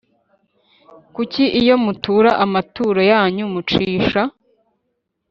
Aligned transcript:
Kuko 1.15 1.39
iyo 1.61 1.75
mutura 1.83 2.31
amaturo 2.45 2.99
yanyu 3.11 3.43
mucisha 3.53 4.21